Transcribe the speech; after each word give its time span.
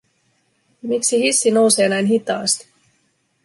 Miksi 0.81 1.19
hissi 1.19 1.51
nousee 1.51 1.89
näin 1.89 2.05
hitaasti? 2.05 2.67